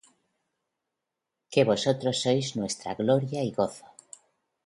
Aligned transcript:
Que 1.51 1.61
vosotros 1.71 2.15
sois 2.23 2.47
nuestra 2.59 2.91
gloria 3.01 3.39
y 3.49 3.51
gozo. 3.59 3.85